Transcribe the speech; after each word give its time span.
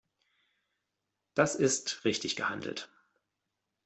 Das 1.35 1.53
ist 1.53 2.05
richtig 2.05 2.35
gehandelt. 2.35 2.89